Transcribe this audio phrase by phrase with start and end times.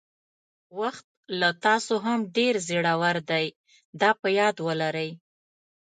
[0.79, 1.05] وخت
[1.39, 3.45] له تاسو هم ډېر زړور دی
[4.01, 5.09] دا په یاد ولرئ.